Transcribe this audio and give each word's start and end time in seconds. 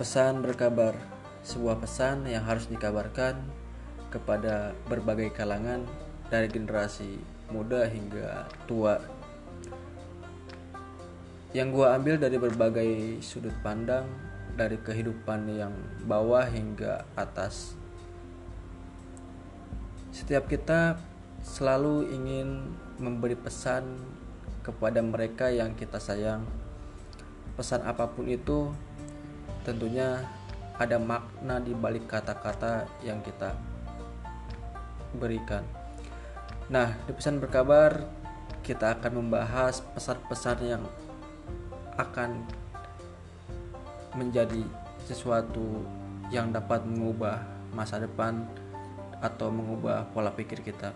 Pesan 0.00 0.40
berkabar, 0.40 0.96
sebuah 1.44 1.76
pesan 1.76 2.24
yang 2.24 2.40
harus 2.48 2.64
dikabarkan 2.72 3.36
kepada 4.08 4.72
berbagai 4.88 5.28
kalangan 5.36 5.84
dari 6.32 6.48
generasi 6.48 7.20
muda 7.52 7.84
hingga 7.84 8.48
tua. 8.64 8.96
Yang 11.52 11.68
gua 11.76 12.00
ambil 12.00 12.16
dari 12.16 12.40
berbagai 12.40 13.20
sudut 13.20 13.52
pandang 13.60 14.08
dari 14.56 14.80
kehidupan 14.80 15.44
yang 15.52 15.76
bawah 16.08 16.48
hingga 16.48 17.04
atas. 17.12 17.76
Setiap 20.16 20.48
kita 20.48 20.96
selalu 21.44 22.08
ingin 22.08 22.72
memberi 22.96 23.36
pesan 23.36 24.00
kepada 24.64 25.04
mereka 25.04 25.52
yang 25.52 25.76
kita 25.76 26.00
sayang. 26.00 26.48
Pesan 27.52 27.84
apa 27.84 28.08
pun 28.08 28.24
itu 28.32 28.72
tentunya 29.66 30.24
ada 30.80 30.96
makna 30.96 31.60
di 31.60 31.76
balik 31.76 32.08
kata-kata 32.08 32.88
yang 33.04 33.20
kita 33.20 33.52
berikan. 35.16 35.64
Nah, 36.70 36.94
di 37.04 37.12
pesan 37.12 37.42
berkabar 37.42 38.06
kita 38.64 38.96
akan 38.96 39.24
membahas 39.24 39.82
pesan-pesan 39.92 40.58
yang 40.64 40.82
akan 41.98 42.46
menjadi 44.14 44.62
sesuatu 45.04 45.84
yang 46.30 46.54
dapat 46.54 46.86
mengubah 46.86 47.42
masa 47.74 47.98
depan 47.98 48.46
atau 49.20 49.52
mengubah 49.52 50.08
pola 50.14 50.32
pikir 50.32 50.62
kita. 50.64 50.94